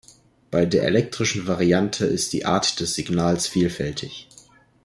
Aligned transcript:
Bei 0.49 0.65
der 0.65 0.81
elektrischen 0.85 1.45
Variante 1.45 2.07
ist 2.07 2.33
die 2.33 2.43
Art 2.43 2.79
des 2.79 2.95
Signals 2.95 3.45
vielfältig. 3.47 4.27